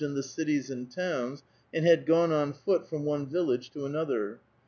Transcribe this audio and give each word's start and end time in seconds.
11 0.03 0.15
the 0.15 0.23
cities 0.23 0.71
and 0.71 0.89
towns, 0.89 1.43
and 1.71 1.85
had 1.85 2.07
gone 2.07 2.31
on 2.31 2.53
foot 2.53 2.87
from 2.89 3.05
one 3.05 3.27
village 3.29 3.67
\x> 3.67 3.75
another. 3.83 4.41